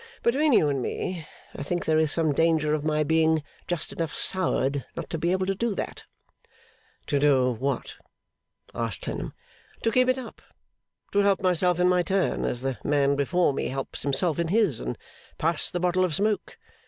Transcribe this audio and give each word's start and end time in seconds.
Between 0.23 0.51
you 0.51 0.67
and 0.67 0.81
me, 0.81 1.27
I 1.55 1.61
think 1.61 1.85
there 1.85 1.99
is 1.99 2.11
some 2.11 2.31
danger 2.33 2.73
of 2.73 2.83
my 2.83 3.03
being 3.03 3.43
just 3.67 3.93
enough 3.93 4.15
soured 4.15 4.83
not 4.95 5.11
to 5.11 5.19
be 5.19 5.31
able 5.31 5.45
to 5.45 5.53
do 5.53 5.75
that.' 5.75 6.05
'To 7.05 7.19
do 7.19 7.51
what?' 7.51 7.97
asked 8.73 9.03
Clennam. 9.03 9.35
'To 9.83 9.91
keep 9.91 10.07
it 10.09 10.17
up. 10.17 10.41
To 11.11 11.19
help 11.19 11.43
myself 11.43 11.79
in 11.79 11.87
my 11.87 12.01
turn, 12.01 12.45
as 12.45 12.63
the 12.63 12.79
man 12.83 13.15
before 13.15 13.53
me 13.53 13.67
helps 13.67 14.01
himself 14.01 14.39
in 14.39 14.47
his, 14.47 14.79
and 14.79 14.97
pass 15.37 15.69
the 15.69 15.79
bottle 15.79 16.03
of 16.03 16.15
smoke. 16.15 16.57